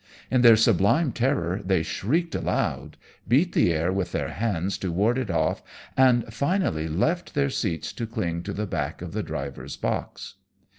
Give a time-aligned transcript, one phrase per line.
[0.31, 5.19] In their sublime terror they shrieked aloud, beat the air with their hands to ward
[5.19, 5.61] it off,
[5.95, 10.37] and finally left their seats to cling on to the back of the driver's box.